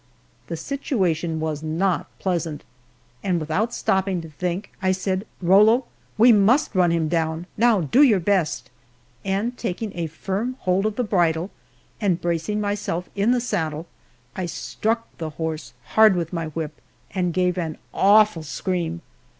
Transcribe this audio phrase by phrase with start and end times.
[0.47, 2.63] The situation was not pleasant,
[3.21, 5.85] and without stopping to think, I said, "Rollo,
[6.17, 8.71] we must run him down now do your best!"
[9.23, 11.51] and taking a firm hold of the bridle,
[12.01, 13.85] and bracing myself in the saddle,
[14.35, 16.81] I struck the horse hard with my whip
[17.11, 19.03] and gave an awful scream.